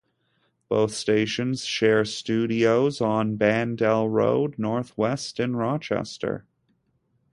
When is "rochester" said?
5.55-6.43